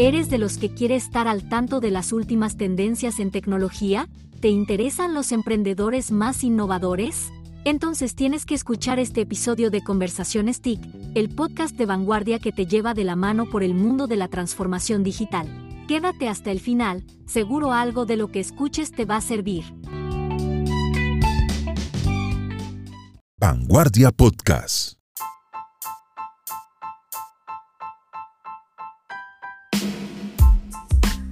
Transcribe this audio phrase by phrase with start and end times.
[0.00, 4.08] ¿Eres de los que quiere estar al tanto de las últimas tendencias en tecnología?
[4.40, 7.32] ¿Te interesan los emprendedores más innovadores?
[7.64, 10.80] Entonces tienes que escuchar este episodio de Conversaciones TIC,
[11.16, 14.28] el podcast de vanguardia que te lleva de la mano por el mundo de la
[14.28, 15.48] transformación digital.
[15.88, 19.64] Quédate hasta el final, seguro algo de lo que escuches te va a servir.
[23.40, 24.97] Vanguardia Podcast.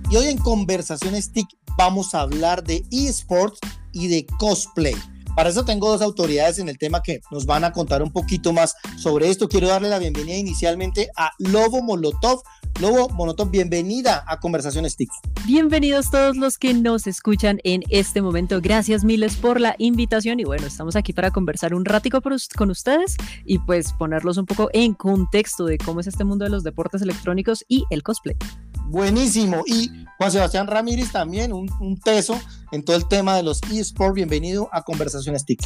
[0.09, 3.59] Y hoy en Conversaciones TIC vamos a hablar de esports
[3.93, 4.95] y de cosplay.
[5.35, 8.53] Para eso tengo dos autoridades en el tema que nos van a contar un poquito
[8.53, 9.49] más sobre esto.
[9.49, 12.43] Quiero darle la bienvenida inicialmente a Lobo Molotov.
[12.81, 15.11] Lobo Molotov, bienvenida a Conversaciones TIC.
[15.45, 18.61] Bienvenidos todos los que nos escuchan en este momento.
[18.63, 22.21] Gracias miles por la invitación y bueno, estamos aquí para conversar un ratico
[22.57, 26.51] con ustedes y pues ponerlos un poco en contexto de cómo es este mundo de
[26.51, 28.37] los deportes electrónicos y el cosplay.
[28.89, 29.63] Buenísimo.
[29.67, 32.39] Y Juan Sebastián Ramírez también, un, un peso
[32.73, 34.15] en todo el tema de los eSports.
[34.15, 35.63] Bienvenido a Conversaciones TIC.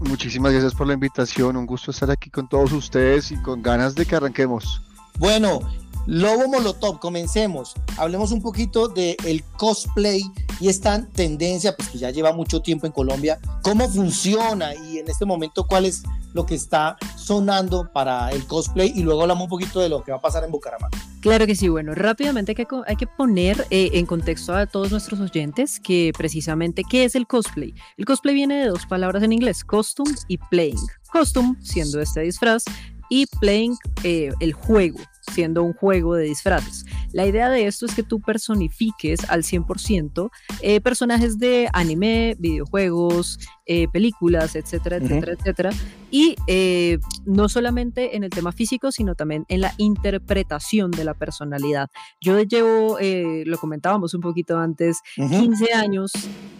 [0.00, 1.56] Muchísimas gracias por la invitación.
[1.56, 4.82] Un gusto estar aquí con todos ustedes y con ganas de que arranquemos.
[5.18, 5.60] Bueno,
[6.06, 7.74] Lobo Molotov, comencemos.
[7.96, 10.22] Hablemos un poquito del el cosplay
[10.60, 13.38] y esta tendencia, pues que ya lleva mucho tiempo en Colombia.
[13.62, 16.02] ¿Cómo funciona y en este momento cuál es
[16.32, 18.92] lo que está sonando para el cosplay?
[18.94, 20.98] Y luego hablamos un poquito de lo que va a pasar en Bucaramanga.
[21.28, 25.78] Claro que sí, bueno, rápidamente hay que, poner eh, en contexto a todos nuestros oyentes
[25.78, 27.74] que precisamente, ¿qué es el cosplay?
[27.98, 30.78] El cosplay viene de dos palabras en inglés, costume y playing.
[31.12, 32.64] Costume siendo este disfraz
[33.10, 36.84] y playing eh, el juego, siendo un juego de disfraces.
[37.12, 40.30] La idea de esto es que tú personifiques al 100%
[40.62, 45.70] eh, personajes de anime, videojuegos, eh, películas, etcétera, etcétera, etcétera.
[46.10, 51.14] Y eh, no solamente en el tema físico, sino también en la interpretación de la
[51.14, 51.90] personalidad.
[52.20, 56.12] Yo llevo, lo comentábamos un poquito antes, 15 años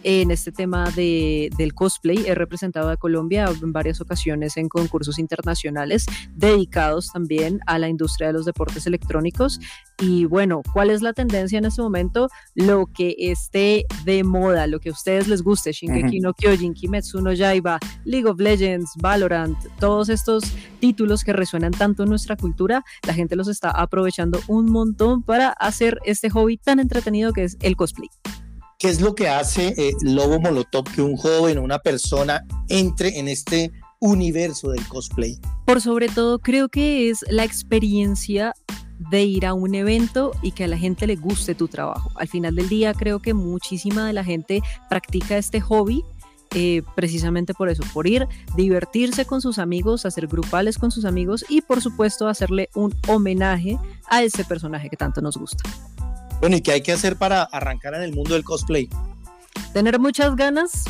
[0.03, 2.25] en este tema de, del cosplay.
[2.27, 6.05] He representado a Colombia en varias ocasiones en concursos internacionales
[6.35, 9.59] dedicados también a la industria de los deportes electrónicos.
[9.99, 12.29] Y bueno, ¿cuál es la tendencia en este momento?
[12.55, 17.21] Lo que esté de moda, lo que a ustedes les guste, Shingeki no Kyojin, Kimetsu
[17.21, 20.43] no Yaiba, League of Legends, Valorant, todos estos
[20.79, 25.49] títulos que resuenan tanto en nuestra cultura, la gente los está aprovechando un montón para
[25.49, 28.09] hacer este hobby tan entretenido que es el cosplay.
[28.79, 33.19] ¿Qué es lo que hace eh, Lobo Molotov que un joven o una persona entre
[33.19, 35.37] en este universo del cosplay?
[35.65, 38.53] Por sobre todo, creo que es la experiencia
[39.11, 42.09] de ir a un evento y que a la gente le guste tu trabajo.
[42.15, 46.05] Al final del día creo que muchísima de la gente practica este hobby
[46.55, 51.45] eh, precisamente por eso, por ir, divertirse con sus amigos, hacer grupales con sus amigos
[51.47, 53.77] y por supuesto hacerle un homenaje
[54.09, 55.63] a ese personaje que tanto nos gusta.
[56.39, 58.89] Bueno, ¿y qué hay que hacer para arrancar en el mundo del cosplay?
[59.73, 60.85] Tener muchas ganas,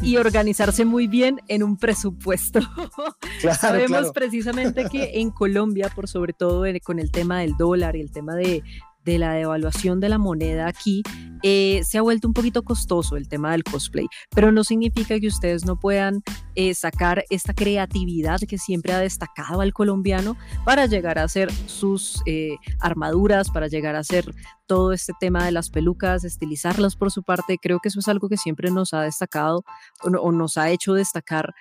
[0.00, 2.60] y organizarse muy bien en un presupuesto.
[3.60, 8.10] Sabemos precisamente que en Colombia, por sobre todo con el tema del dólar y el
[8.10, 8.62] tema de,
[9.04, 11.02] de la devaluación de la moneda aquí,
[11.42, 15.26] eh, se ha vuelto un poquito costoso el tema del cosplay, pero no significa que
[15.26, 16.22] ustedes no puedan
[16.54, 22.22] eh, sacar esta creatividad que siempre ha destacado al colombiano para llegar a hacer sus
[22.24, 24.34] eh, armaduras, para llegar a hacer
[24.66, 27.58] todo este tema de las pelucas, estilizarlas por su parte.
[27.60, 29.64] Creo que eso es algo que siempre nos ha destacado
[30.02, 31.54] o nos ha hecho destacar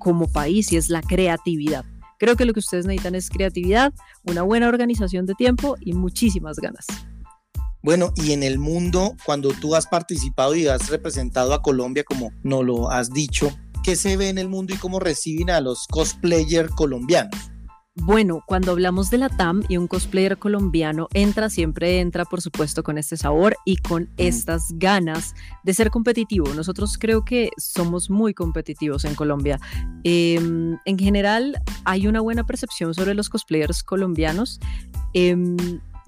[0.00, 1.84] como país y es la creatividad.
[2.18, 3.92] Creo que lo que ustedes necesitan es creatividad,
[4.24, 6.86] una buena organización de tiempo y muchísimas ganas.
[7.82, 12.32] Bueno, y en el mundo, cuando tú has participado y has representado a Colombia, como
[12.42, 13.50] no lo has dicho,
[13.84, 17.52] ¿qué se ve en el mundo y cómo reciben a los cosplayers colombianos?
[18.02, 22.82] Bueno, cuando hablamos de la TAM y un cosplayer colombiano entra, siempre entra, por supuesto,
[22.82, 26.48] con este sabor y con estas ganas de ser competitivo.
[26.54, 29.58] Nosotros creo que somos muy competitivos en Colombia.
[30.04, 34.60] Em, en general, hay una buena percepción sobre los cosplayers colombianos.
[35.12, 35.56] Em,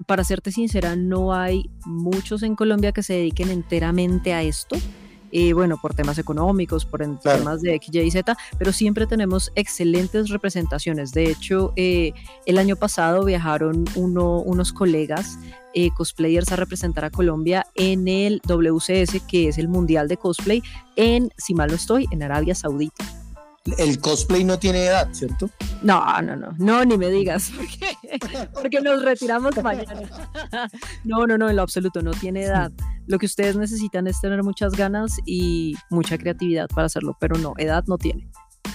[0.07, 4.77] para serte sincera, no hay muchos en Colombia que se dediquen enteramente a esto.
[5.31, 10.29] Eh, bueno, por temas económicos, por temas de X, Y, Z, pero siempre tenemos excelentes
[10.29, 11.11] representaciones.
[11.11, 12.13] De hecho, eh,
[12.45, 15.37] el año pasado viajaron unos colegas
[15.73, 20.61] eh, cosplayers a representar a Colombia en el WCS, que es el Mundial de Cosplay,
[20.95, 23.20] en, si mal no estoy, en Arabia Saudita
[23.77, 25.49] el cosplay no tiene edad, ¿cierto?
[25.83, 30.01] No, no, no, no, ni me digas, porque, porque nos retiramos mañana.
[31.03, 32.71] No, no, no, en lo absoluto, no tiene edad.
[33.07, 37.53] Lo que ustedes necesitan es tener muchas ganas y mucha creatividad para hacerlo, pero no,
[37.57, 38.29] edad no tiene.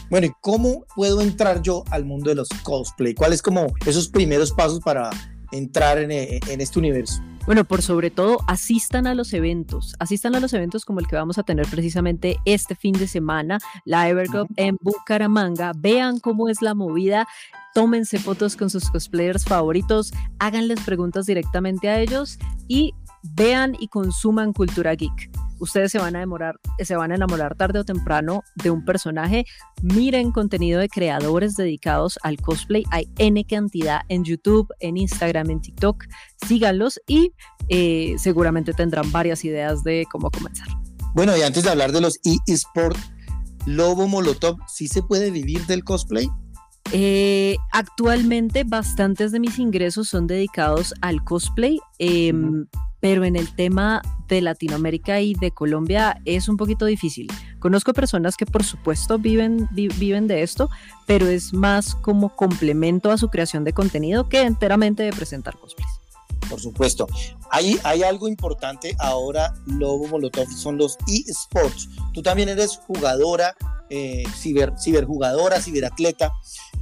[0.09, 3.15] Bueno, ¿y cómo puedo entrar yo al mundo de los cosplay?
[3.15, 5.11] ¿Cuáles como esos primeros pasos para
[5.50, 7.21] entrar en, en este universo?
[7.46, 9.94] Bueno, por sobre todo, asistan a los eventos.
[10.00, 13.58] Asistan a los eventos como el que vamos a tener precisamente este fin de semana,
[13.84, 15.72] la Evercup en Bucaramanga.
[15.76, 17.28] Vean cómo es la movida.
[17.72, 24.52] Tómense fotos con sus cosplayers favoritos, háganles preguntas directamente a ellos y vean y consuman
[24.52, 28.70] cultura geek ustedes se van a demorar, se van a enamorar tarde o temprano de
[28.70, 29.44] un personaje.
[29.82, 32.85] Miren contenido de creadores dedicados al cosplay.
[32.91, 36.05] Hay N cantidad en YouTube, en Instagram, en TikTok.
[36.47, 37.32] Síganlos y
[37.69, 40.69] eh, seguramente tendrán varias ideas de cómo comenzar.
[41.14, 42.97] Bueno, y antes de hablar de los eSport,
[43.67, 46.29] Lobo Molotov, ¿sí se puede vivir del cosplay?
[46.93, 51.81] Eh, actualmente bastantes de mis ingresos son dedicados al cosplay.
[51.99, 52.67] Em,
[53.08, 57.29] pero en el tema de Latinoamérica y de Colombia es un poquito difícil.
[57.61, 60.69] Conozco personas que por supuesto viven, viven de esto,
[61.06, 65.88] pero es más como complemento a su creación de contenido que enteramente de presentar cosplays.
[66.50, 67.06] Por supuesto.
[67.53, 71.88] Hay, hay algo importante ahora, Lobo Molotov, son los eSports.
[72.12, 73.55] Tú también eres jugadora,
[73.88, 76.32] eh, ciber, ciberjugadora, ciberatleta.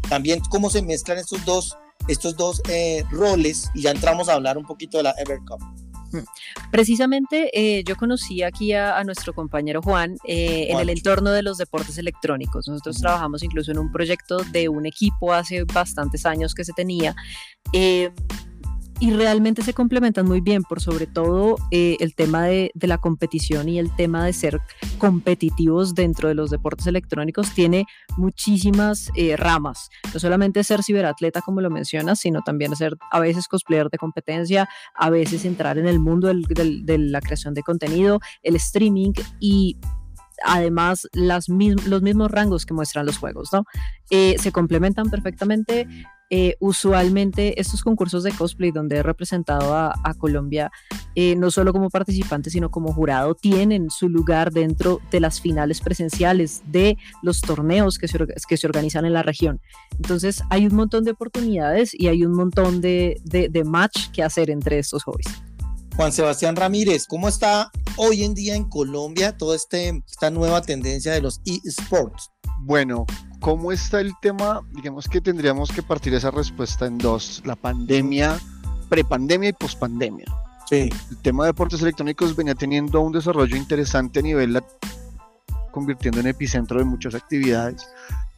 [0.09, 1.77] También cómo se mezclan estos dos,
[2.09, 5.61] estos dos eh, roles y ya entramos a hablar un poquito de la EverCup.
[6.71, 11.59] Precisamente eh, yo conocí aquí a, nuestro compañero Juan, eh, en el entorno de los
[11.59, 12.69] deportes electrónicos.
[12.69, 17.15] Nosotros trabajamos incluso en un proyecto de un equipo hace bastantes años que se tenía.
[17.73, 18.11] Eh,
[19.01, 23.69] y realmente se complementan muy bien por sobre todo eh, el tema de, la competición
[23.69, 24.61] y el tema de ser
[24.99, 27.87] competitivos dentro de los deportes electrónicos tiene
[28.17, 29.91] muchísimas eh, ramas.
[30.13, 34.69] No solamente ser ciberatleta como lo mencionas, sino también ser a veces cosplayer de competencia,
[34.95, 39.79] a veces entrar en el mundo de la creación de contenido, el streaming y
[40.43, 43.65] además los mismos rangos que muestran los juegos, ¿no?
[44.11, 45.87] Eh, se complementan perfectamente
[46.31, 50.71] eh, usualmente estos concursos de cosplay donde he representado a, Colombia,
[51.15, 55.81] eh, no solo como participante, sino como jurado, tienen su lugar dentro de las finales
[55.81, 59.61] presenciales de los torneos que se, organizan en la región.
[59.97, 64.51] Entonces hay un montón de oportunidades y hay un montón de, de match que hacer
[64.51, 65.54] entre estos hobbies.
[65.97, 71.13] Juan Sebastián Ramírez, ¿cómo está hoy en día en Colombia toda este, esta nueva tendencia
[71.13, 72.33] de los eSports?
[72.63, 73.07] Bueno,
[73.39, 74.61] ¿cómo está el tema?
[74.73, 78.41] Digamos que tendríamos que partir esa respuesta en dos, la pandemia,
[78.89, 80.27] prepandemia y pospandemia.
[80.69, 80.91] Sí.
[81.11, 84.61] El tema de deportes electrónicos venía teniendo un desarrollo interesante a nivel
[85.71, 87.87] convirtiendo en epicentro de muchas actividades,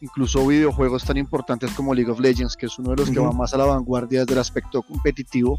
[0.01, 3.31] incluso videojuegos tan importantes como League of Legends, que es uno de los que va
[3.31, 5.55] más a la vanguardia desde el aspecto competitivo,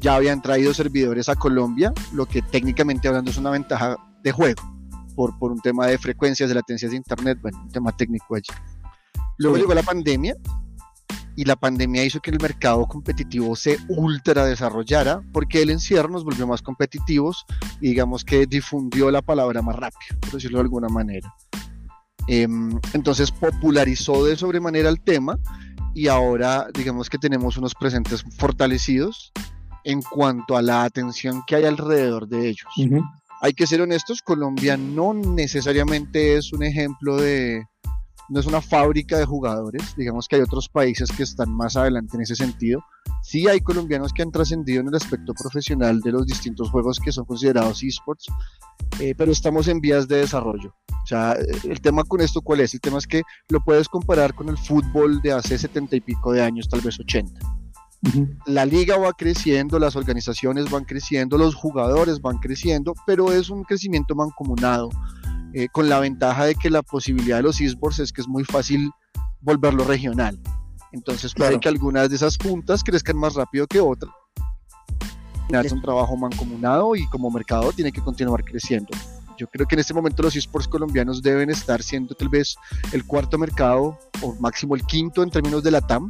[0.00, 4.62] ya habían traído servidores a Colombia, lo que técnicamente hablando es una ventaja de juego,
[5.14, 8.52] por, por un tema de frecuencias, de latencias de internet, bueno, un tema técnico allí.
[9.38, 10.36] Luego llegó la pandemia
[11.36, 16.24] y la pandemia hizo que el mercado competitivo se ultra desarrollara porque el encierro nos
[16.24, 17.44] volvió más competitivos
[17.80, 21.34] y digamos que difundió la palabra más rápido, por decirlo de alguna manera.
[22.28, 25.38] Em, entonces popularizó de sobremanera el tema
[25.94, 29.32] y ahora digamos que tenemos unos presentes fortalecidos
[29.84, 32.68] en cuanto a la atención que hay alrededor de ellos.
[33.40, 37.62] Hay que ser honestos, Colombia no necesariamente es un ejemplo de,
[38.28, 42.16] no es una fábrica de jugadores, digamos que hay otros países que están más adelante
[42.16, 42.82] en ese sentido.
[43.22, 47.12] Sí hay colombianos que han trascendido en el aspecto profesional de los distintos juegos que
[47.12, 48.26] son considerados esports,
[49.00, 50.74] eh, pero estamos en vías de desarrollo.
[50.90, 52.72] O sea, el tema con esto, ¿cuál es?
[52.72, 56.32] El tema es que lo puedes comparar con el fútbol de hace setenta y pico
[56.32, 57.63] de años, tal vez 80
[58.46, 63.64] la liga va creciendo, las organizaciones van creciendo, los jugadores van creciendo, pero es un
[63.64, 64.90] crecimiento mancomunado,
[65.52, 68.44] eh, con la ventaja de que la posibilidad de los esports es que es muy
[68.44, 68.90] fácil
[69.40, 70.38] volverlo regional.
[70.92, 74.12] Entonces puede que algunas de esas puntas crezcan más rápido que otras.
[75.50, 78.88] Es un trabajo mancomunado y como mercado tiene que continuar creciendo.
[79.36, 82.56] Yo creo que en este momento los esports colombianos deben estar siendo tal vez
[82.92, 86.08] el cuarto mercado o máximo el quinto en términos de la TAM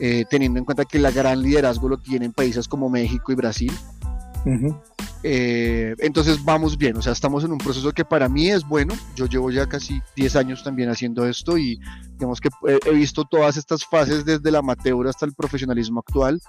[0.00, 3.72] eh, teniendo en cuenta que el gran liderazgo lo tienen países como México y Brasil.
[5.22, 8.94] Eh, entonces vamos bien, o sea, estamos en un proceso que para mí es bueno.
[9.16, 11.80] Yo llevo ya casi 10 años también haciendo esto y
[12.12, 16.40] digamos que he visto todas estas fases desde el amateur hasta el profesionalismo actual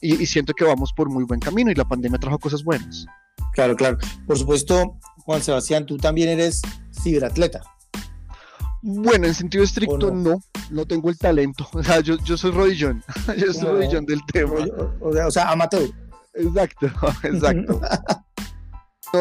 [0.00, 3.06] y, y, siento que vamos por muy buen camino y la pandemia trajo cosas buenas.
[3.54, 3.98] Claro, claro.
[4.26, 6.60] Por supuesto, Juan Sebastián, tú también eres
[6.92, 7.62] ciberatleta.
[8.86, 10.42] Bueno, en sentido estricto no?
[10.68, 11.66] no, tengo el talento.
[11.72, 13.02] O sea, yo, yo soy rodillón,
[13.38, 14.56] yo soy rodillón del tema.
[15.00, 15.88] O, sea, amateur.
[16.34, 16.86] Exacto,
[17.22, 17.80] exacto.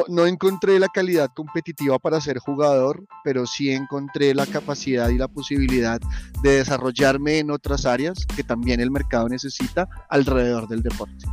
[0.09, 5.29] no, encontré la calidad competitiva para ser jugador, pero sí encontré la capacidad y la
[5.29, 6.01] posibilidad
[6.41, 11.25] de desarrollarme en otras áreas que también el mercado necesita alrededor del deporte.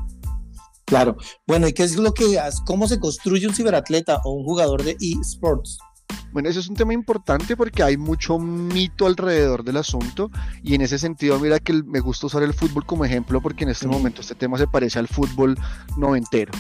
[0.85, 1.17] Claro.
[1.49, 4.97] Bueno, ¿y qué es lo que, cómo se construye un ciberatleta o un jugador de
[5.01, 5.79] eSports?
[6.33, 10.31] Bueno, ese es un tema importante porque hay mucho mito alrededor del asunto
[10.63, 13.71] y en ese sentido, mira que me gusta usar el fútbol como ejemplo porque en
[13.71, 15.59] este momento este tema se parece al fútbol
[15.97, 16.53] noventero.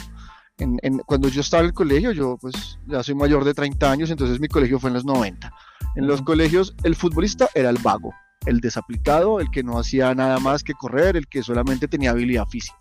[0.59, 4.11] En, cuando yo estaba en el colegio, yo pues ya soy mayor de 30 años,
[4.11, 5.52] entonces mi colegio fue en los 90.
[5.97, 8.12] En los colegios el futbolista era el vago,
[8.47, 12.47] el desaplicado, el que no hacía nada más que correr, el que solamente tenía habilidad
[12.47, 12.76] física.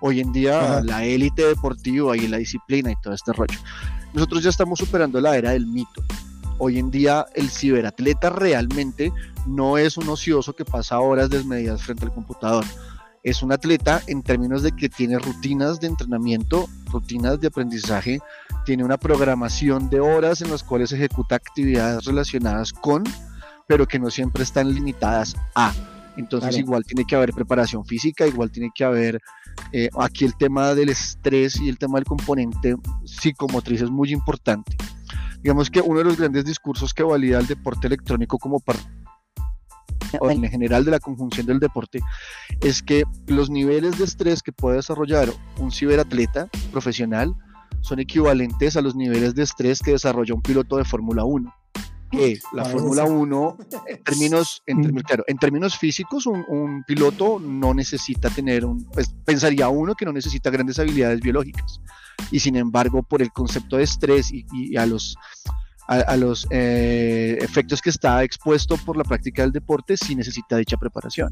[0.00, 3.58] Hoy en día la élite deportiva y la disciplina y todo este rollo.
[4.12, 6.02] Nosotros ya estamos superando la era del mito.
[6.58, 9.12] Hoy en día el ciberatleta realmente
[9.46, 12.64] no es un ocioso que pasa horas desmedidas frente al computador.
[13.22, 18.18] Es un atleta en términos de que tiene rutinas de entrenamiento, rutinas de aprendizaje,
[18.64, 23.04] tiene una programación de horas en las cuales ejecuta actividades relacionadas con,
[23.66, 25.72] pero que no siempre están limitadas a.
[26.16, 29.20] Entonces igual tiene que haber preparación física, igual tiene que haber
[29.72, 34.76] eh, aquí el tema del estrés y el tema del componente psicomotriz es muy importante.
[35.42, 38.84] Digamos que uno de los grandes discursos que valida el deporte electrónico como parte
[40.18, 42.00] o en general de la conjunción del deporte
[42.60, 47.34] es que los niveles de estrés que puede desarrollar un ciberatleta profesional
[47.80, 51.54] son equivalentes a los niveles de estrés que desarrolla un piloto de Fórmula 1
[52.10, 55.00] que la Fórmula 1, en términos, en, mm.
[55.00, 60.12] claro, en términos físicos, un, piloto no necesita tener un, pues, pensaría uno que no
[60.12, 61.80] necesita grandes habilidades biológicas.
[62.30, 65.16] Y sin embargo, por el concepto de estrés y, a los,
[65.86, 70.76] a, los eh, efectos que está expuesto por la práctica del deporte, sí necesita dicha
[70.76, 71.28] preparación.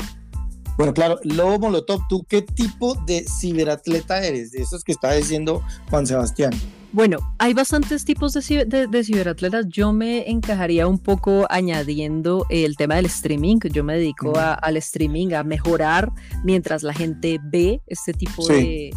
[0.78, 4.52] Bueno, claro, Lobo Molotov, ¿tú qué tipo de ciberatleta eres?
[4.52, 6.52] De esos que está diciendo Juan Sebastián.
[6.90, 9.66] Bueno, hay bastantes tipos de, ciberatletas.
[9.68, 13.58] Yo me encajaría un poco añadiendo el tema del streaming.
[13.70, 16.10] Yo me dedico al streaming, a mejorar
[16.44, 18.90] mientras la gente ve este tipo de,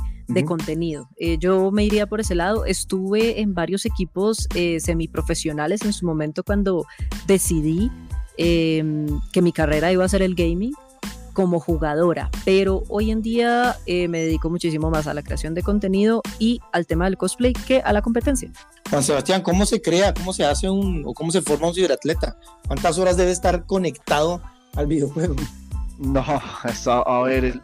[0.46, 1.10] contenido.
[1.18, 2.64] Eh, yo me iría por ese lado.
[2.64, 6.86] Estuve en varios equipos eh, semiprofesionales en su momento cuando
[7.28, 7.92] decidí
[8.38, 10.74] em, que mi carrera iba a ser el gaming
[11.34, 15.64] como jugadora, pero hoy en día eh, me dedico muchísimo más a la creación de
[15.64, 18.52] contenido y al tema del cosplay que a la competencia.
[18.90, 22.38] Juan Sebastián, ¿cómo se crea, cómo se hace un o cómo se forma un ciberatleta?
[22.68, 24.42] ¿Cuántas horas debe estar conectado
[24.76, 25.36] al videojuego?
[26.02, 27.62] No, a ver,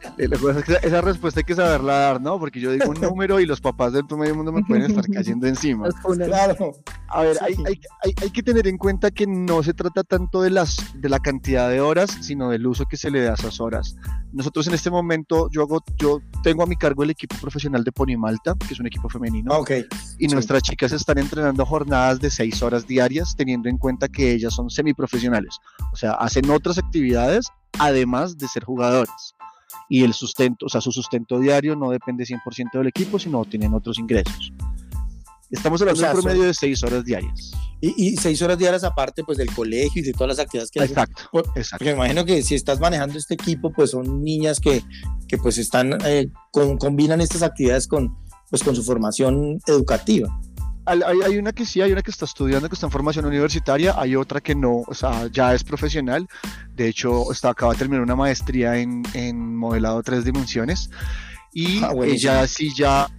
[0.84, 2.38] esa respuesta hay que saberla dar, ¿no?
[2.38, 5.48] Porque yo digo un número y los papás del medio mundo me pueden estar cayendo
[5.48, 5.90] encima.
[6.16, 6.74] Claro.
[7.10, 10.52] A ver, hay, hay, hay, que tener en cuenta que no se trata tanto de,
[10.52, 13.60] las, de la cantidad de horas, sino del uso que se le da a esas
[13.60, 13.96] horas.
[14.34, 17.92] Nosotros en este momento, yo, hago, yo tengo a mi cargo el equipo profesional de
[17.92, 19.52] Pony Malta, que es un equipo femenino.
[19.52, 19.86] Ah, okay.
[20.20, 24.54] Y nuestras chicas están entrenando jornadas de seis horas diarias, teniendo en cuenta que ellas
[24.54, 25.58] son semiprofesionales.
[25.92, 27.48] O sea, hacen otras actividades
[27.80, 29.36] además de ser jugadores.
[29.90, 33.74] Y el sustento, o sea, su sustento diario no depende 100% del equipo, sino tienen
[33.74, 34.52] otros ingresos.
[35.50, 37.52] Estamos hablando de un promedio de seis horas diarias.
[37.80, 41.30] Y, seis horas diarias aparte pues del colegio y de todas las actividades que exacto,
[41.56, 41.78] exacto.
[41.78, 44.82] Porque me imagino que si estás manejando este equipo pues son niñas que,
[45.28, 48.18] que pues están eh, combinan estas actividades con
[48.50, 50.28] pues con su formación educativa
[50.88, 54.16] hay, una que sí, hay una que está estudiando, que está en formación universitaria, hay
[54.16, 56.28] otra que no, o sea, ya es profesional.
[56.76, 60.90] De hecho, está, acaba de terminar una maestría en, en modelado tres dimensiones.
[61.54, 63.10] Y ah, ella sí ya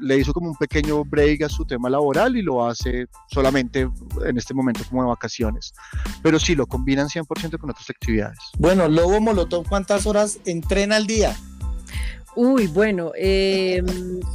[0.00, 3.88] le hizo como un pequeño break a su tema laboral y lo hace solamente
[4.24, 5.72] en este momento como de vacaciones.
[6.22, 8.38] Pero sí, lo combinan 100% con otras actividades.
[8.58, 11.34] Bueno, Lobo Molotov, ¿cuántas horas entrena al día?
[12.36, 13.86] Uy, bueno, em,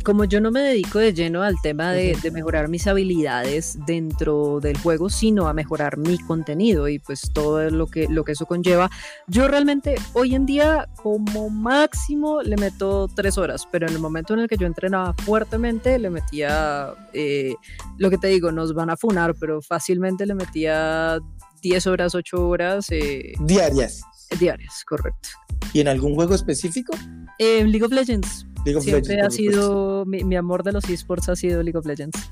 [0.06, 4.78] como yo no me dedico de lleno al tema de, mejorar mis habilidades dentro del
[4.78, 8.90] juego, sino a mejorar mi contenido y pues todo lo que, lo que eso conlleva,
[9.28, 14.34] yo realmente hoy en día como máximo le meto tres horas, pero en el momento
[14.34, 17.56] en el que yo entrenaba fuertemente le metía, eh,
[17.98, 21.20] lo que te digo, nos van a funar, pero fácilmente le metía
[21.62, 22.88] 10 horas, 8 horas.
[22.92, 24.02] Eh, diarias.
[24.38, 25.30] Diarias, correcto.
[25.74, 26.94] ¿Y en algún juego específico?
[27.38, 28.46] En League of Legends.
[28.82, 32.32] Siempre ha sido, mi, amor de los esports ha sido League of Legends.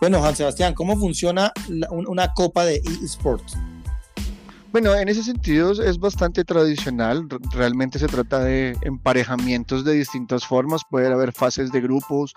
[0.00, 1.52] Bueno, Juan Sebastián, ¿cómo funciona
[1.90, 3.56] una copa de esports?
[4.72, 7.26] Bueno, en ese sentido es bastante tradicional.
[7.52, 10.82] Realmente se trata de emparejamientos de distintas formas.
[10.88, 12.34] Puede haber fases de grupos,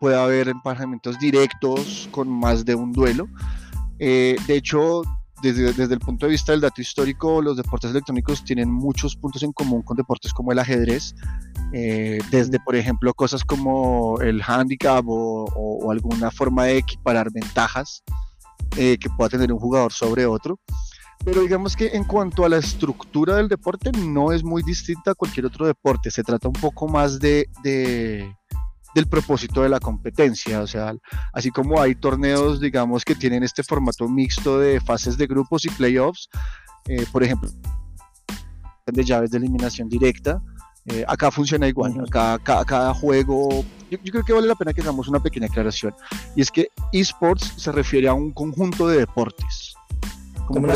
[0.00, 3.28] puede haber emparejamientos directos con más de un duelo.
[4.00, 5.02] Eh, de hecho,
[5.42, 9.52] desde, el punto de vista del dato histórico, los deportes electrónicos tienen muchos puntos en
[9.52, 11.14] común con deportes como el ajedrez,
[11.72, 18.02] eh, desde por ejemplo cosas como el handicap o, alguna forma de equiparar ventajas
[18.76, 20.58] eh, que pueda tener un jugador sobre otro.
[21.24, 25.14] Pero digamos que en cuanto a la estructura del deporte no es muy distinta a
[25.14, 27.48] cualquier otro deporte, se trata un poco más de,
[28.96, 30.94] del propósito de la competencia, o sea,
[31.34, 35.68] así como hay torneos, digamos, que tienen este formato mixto de fases de grupos y
[35.68, 36.30] playoffs,
[36.86, 37.50] eh, por ejemplo,
[38.86, 40.40] de llaves de eliminación directa,
[40.86, 45.08] eh, acá funciona igual, acá cada, juego, yo, creo que vale la pena que hagamos
[45.08, 45.94] una pequeña aclaración,
[46.34, 49.74] y es que esports se refiere a un conjunto de deportes.
[50.46, 50.74] Como, una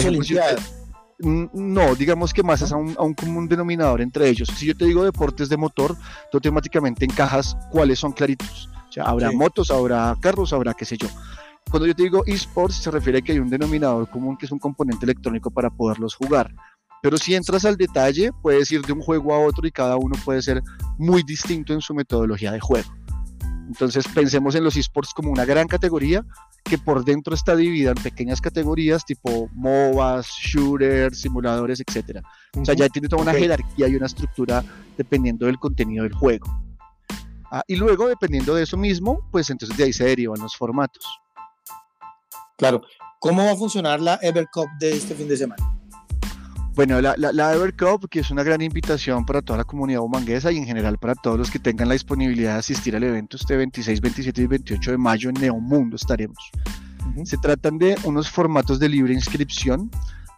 [1.23, 4.49] no, digamos que más es a un, común denominador entre ellos.
[4.57, 5.97] Si yo te digo deportes de motor,
[6.31, 8.69] tú automáticamente encajas cuáles son claritos.
[8.89, 11.09] O sea, habrá motos, habrá carros, habrá qué sé yo.
[11.71, 14.53] Cuando yo te digo esports, se refiere a que hay un denominador común que es
[14.53, 16.53] un componente electrónico para poderlos jugar.
[17.03, 20.17] Pero si entras al detalle, puedes ir de un juego a otro y cada uno
[20.25, 20.63] puede ser
[20.99, 22.91] muy distinto en su metodología de juego.
[23.71, 26.27] Entonces pensemos en los esports como una gran categoría
[26.65, 32.21] que por dentro está dividida en pequeñas categorías tipo MOBAs, shooters, simuladores, etc.
[32.61, 34.65] O sea, ya tiene toda una jerarquía y una estructura
[34.99, 36.47] dependiendo del contenido del juego.
[37.53, 41.05] Ah, y luego, dependiendo de eso mismo, pues entonces de ahí se derivan los formatos.
[42.59, 42.83] Claro.
[43.21, 45.80] ¿Cómo va a funcionar la Evercup de este fin de semana?
[46.75, 50.57] Bueno, la, la, Evercup, que es una gran invitación para toda la comunidad humanguesa y
[50.57, 54.01] en general para todos los que tengan la disponibilidad de asistir al evento este 26,
[54.01, 56.39] 27 y 28 de mayo en Neomundo estaremos.
[57.25, 59.91] Se tratan de unos formatos de libre inscripción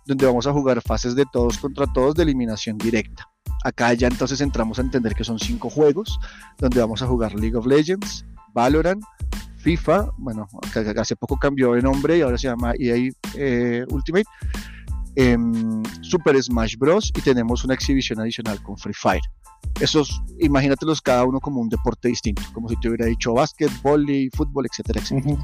[0.06, 3.28] donde vamos a jugar fases de todos contra todos de eliminación directa.
[3.62, 6.18] Acá ya entonces entramos a entender que son cinco juegos
[6.58, 9.02] donde vamos a jugar League of Legends, Valorant,
[9.58, 10.48] FIFA, bueno,
[10.96, 14.24] hace poco cambió de nombre y ahora se llama EA eh, Ultimate,
[16.02, 17.12] Super Smash Bros.
[17.16, 19.22] y tenemos una exhibición adicional con Free Fire.
[19.80, 23.70] Esos, imagínatelos cada uno como un deporte distinto, como si te hubiera dicho básquet,
[24.08, 25.36] y fútbol, etcétera, etcétera.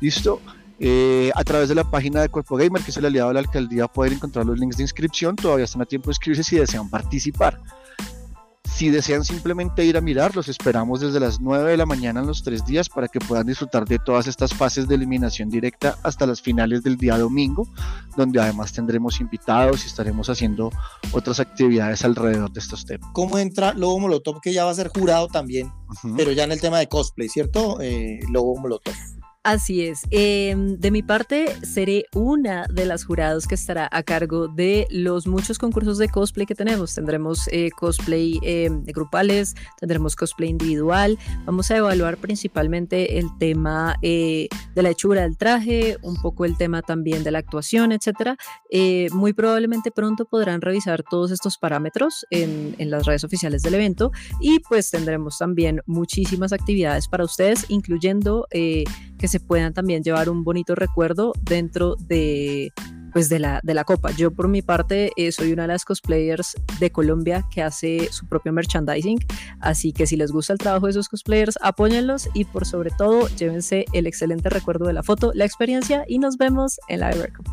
[0.00, 0.40] ¿Listo?
[0.82, 3.40] Eh, a través de la página de Cuerpo Gamer, que es el aliado de la
[3.40, 5.36] alcaldía, pueden encontrar los links de inscripción.
[5.36, 7.60] Todavía están a tiempo de inscribirse si desean participar.
[8.80, 12.26] Si desean simplemente ir a mirar, los esperamos desde las 9 de la mañana en
[12.26, 16.24] los tres días para que puedan disfrutar de todas estas fases de eliminación directa hasta
[16.24, 17.68] las finales del día domingo,
[18.16, 20.70] donde además tendremos invitados y estaremos haciendo
[21.12, 23.10] otras actividades alrededor de estos temas.
[23.12, 25.70] ¿Cómo entra Lobo Molotov, que ya va a ser jurado también,
[26.16, 27.82] pero ya en el tema de cosplay, ¿cierto?
[27.82, 28.94] Eh, Lobo Molotov.
[29.42, 30.02] Así es.
[30.10, 35.26] Em, de mi parte, seré una de las jurados que estará a cargo de los
[35.26, 36.94] muchos concursos de cosplay que tenemos.
[36.94, 41.18] Tendremos eh, cosplay em, grupales, tendremos cosplay individual.
[41.46, 46.58] Vamos a evaluar principalmente el tema eh, de la hechura del traje, un poco el
[46.58, 48.36] tema también de la actuación, etcétera.
[48.70, 53.72] Eh, muy probablemente pronto podrán revisar todos estos parámetros en, en las redes oficiales del
[53.72, 60.28] evento y pues tendremos también muchísimas actividades para ustedes, incluyendo que se puedan también llevar
[60.28, 62.72] un bonito recuerdo dentro de
[63.12, 64.10] pues de la, de la copa.
[64.12, 68.26] Yo por mi parte eh, soy una de las cosplayers de Colombia que hace su
[68.26, 69.18] propio merchandising,
[69.60, 73.28] así que si les gusta el trabajo de esos cosplayers, apóyenlos y por sobre todo
[73.36, 77.46] llévense el excelente recuerdo de la foto, la experiencia y nos vemos en la Evercup.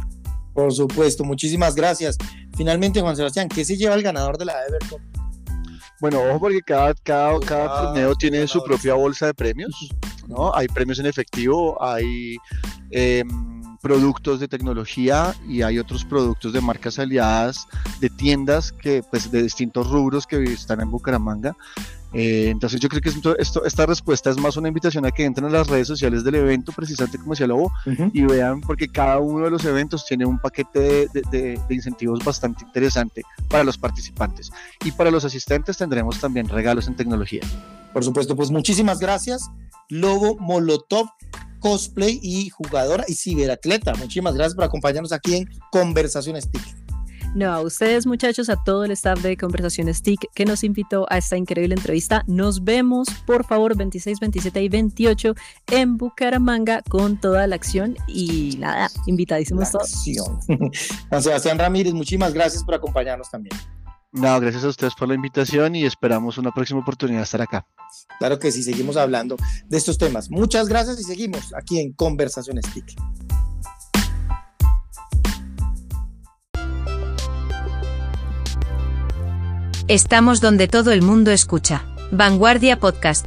[0.54, 2.18] Por supuesto, muchísimas gracias.
[2.56, 5.02] Finalmente, Juan Sebastián, ¿qué se lleva el ganador de la Evercup?
[6.00, 9.90] Bueno, ojo porque cada, cada, cada torneo tiene su propia bolsa de premios.
[10.28, 10.54] ¿No?
[10.54, 12.38] Hay premios en efectivo, hay
[12.92, 17.68] em, productos de tecnología y hay otros productos de marcas aliadas,
[18.00, 21.56] de tiendas que, pues, de distintos rubros que están en Bucaramanga.
[22.13, 25.48] Eh, entonces yo creo que esto, esta respuesta es más una invitación a que entren
[25.48, 27.72] a las redes sociales del evento, precisamente como decía Lobo,
[28.13, 32.63] y vean porque cada uno de los eventos tiene un paquete de, de, incentivos bastante
[32.63, 34.52] interesante para los participantes.
[34.86, 37.42] Y para los asistentes tendremos también regalos en tecnología.
[37.94, 39.50] Por supuesto, pues muchísimas gracias.
[39.90, 41.10] Lobo Molotov,
[41.60, 43.93] cosplay y jugadora y ciberatleta.
[43.96, 46.88] Muchísimas gracias por acompañarnos aquí en Conversaciones TIC.
[47.36, 51.17] No, a ustedes muchachos, a todo el staff de Conversaciones TIC que nos invitó a
[51.17, 52.24] esta increíble entrevista.
[52.26, 55.36] Nos vemos, por favor, 26, 27 y 28
[55.72, 60.04] en Bucaramanga con toda la acción y nada, invitadísimos todos.
[61.10, 63.56] Juan Sebastián Ramírez, muchísimas gracias por acompañarnos también.
[64.12, 67.65] No, gracias a ustedes por la invitación y esperamos una próxima oportunidad de estar acá.
[68.20, 69.36] Claro que sí, seguimos hablando
[69.67, 70.30] de estos temas.
[70.32, 72.96] Muchas gracias y seguimos aquí en Conversaciones TIC.
[79.88, 81.86] Estamos donde todo el mundo escucha.
[82.12, 83.26] Vanguardia Podcast.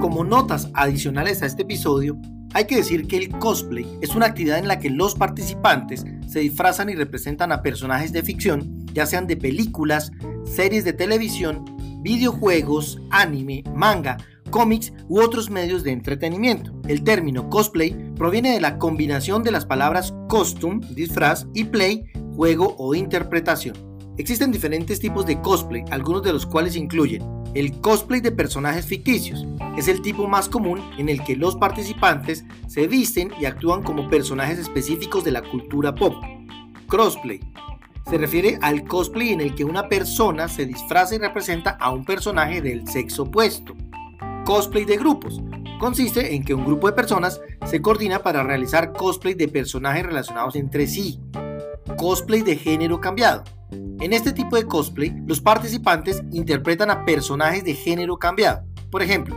[0.00, 2.18] Como notas adicionales a este episodio,
[2.54, 6.40] Hay que decir que el cosplay es una actividad en la que los participantes se
[6.40, 10.12] disfrazan y representan a personajes de ficción, ya sean de películas,
[10.44, 11.64] series de televisión,
[12.02, 14.16] videojuegos, anime, manga,
[14.50, 16.72] cómics u otros medios de entretenimiento.
[16.88, 22.76] El término cosplay proviene de la combinación de las palabras costume, disfraz, y play, juego
[22.78, 23.87] o interpretación.
[24.18, 27.22] Existen diferentes tipos de cosplay, algunos de los cuales incluyen
[27.54, 29.46] el cosplay de personajes ficticios.
[29.76, 34.10] Es el tipo más común en el que los participantes se visten y actúan como
[34.10, 36.14] personajes específicos de la cultura pop.
[36.88, 37.38] Crossplay.
[38.10, 42.04] Se refiere al cosplay en el que una persona se disfraza y representa a un
[42.04, 43.76] personaje del sexo opuesto.
[44.44, 45.40] Cosplay de grupos.
[45.78, 50.56] Consiste en que un grupo de personas se coordina para realizar cosplay de personajes relacionados
[50.56, 51.20] entre sí.
[51.96, 57.74] Cosplay de género cambiado en este tipo de cosplay, los participantes interpretan a personajes de
[57.74, 58.64] género cambiado.
[58.90, 59.36] Por ejemplo,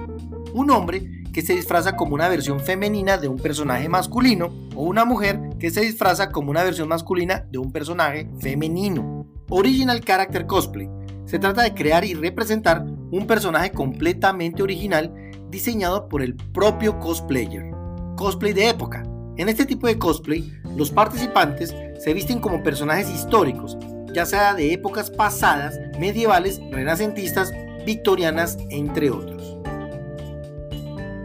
[0.54, 5.06] un hombre que se disfraza como una versión femenina de un personaje masculino o una
[5.06, 9.26] mujer que se disfraza como una versión masculina de un personaje femenino.
[9.50, 10.90] Original Character Cosplay.
[11.26, 15.14] Se trata de crear y representar un personaje completamente original
[15.50, 17.72] diseñado por el propio cosplayer.
[18.16, 19.04] Cosplay de época.
[19.38, 23.78] En este tipo de cosplay, los participantes se visten como personajes históricos
[24.14, 27.52] ya sea de épocas pasadas, medievales, renacentistas,
[27.86, 29.58] victorianas, entre otros.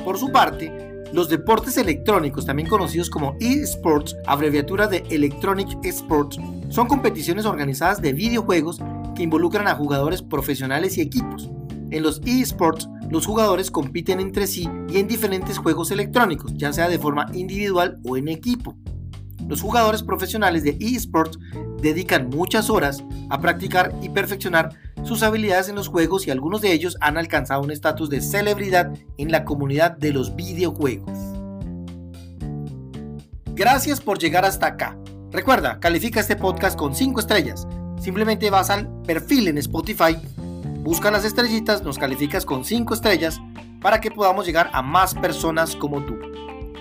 [0.04, 6.88] Por su parte, los deportes electrónicos, también conocidos como eSports, abreviatura de Electronic Sports, son
[6.88, 8.80] competiciones organizadas de videojuegos
[9.14, 11.50] que involucran a jugadores profesionales y equipos.
[11.90, 16.88] En los eSports, los jugadores compiten entre sí y en diferentes juegos electrónicos, ya sea
[16.88, 18.76] de forma individual o en equipo.
[19.48, 21.38] Los jugadores profesionales de eSports
[21.80, 24.70] dedican muchas horas a practicar y perfeccionar
[25.04, 28.92] sus habilidades en los juegos y algunos de ellos han alcanzado un estatus de celebridad
[29.18, 31.10] en la comunidad de los videojuegos.
[33.54, 34.98] Gracias por llegar hasta acá.
[35.30, 37.66] Recuerda, califica este podcast con 5 estrellas.
[38.00, 40.16] Simplemente vas al perfil en Spotify,
[40.80, 43.40] busca las estrellitas, nos calificas con 5 estrellas
[43.80, 46.18] para que podamos llegar a más personas como tú.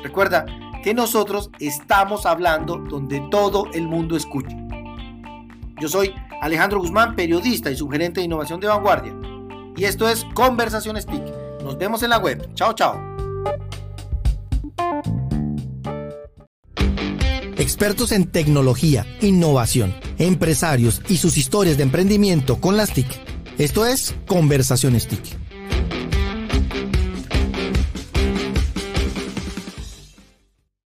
[0.03, 0.45] Recuerda
[0.83, 4.64] que nosotros estamos hablando donde todo el mundo escuche.
[5.79, 9.13] Yo soy Alejandro Guzmán, periodista y sugerente de innovación de vanguardia.
[9.75, 11.23] Y esto es Conversaciones TIC.
[11.63, 12.47] Nos vemos en la web.
[12.53, 13.01] Chao, chao.
[17.57, 23.07] Expertos en tecnología, innovación, empresarios y sus historias de emprendimiento con las TIC.
[23.57, 25.44] Esto es Conversaciones TIC.